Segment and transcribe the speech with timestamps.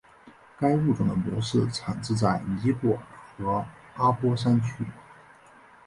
[0.57, 3.03] 该物种的模式产地在尼泊尔
[3.37, 3.63] 和
[4.03, 4.83] 阿波山区。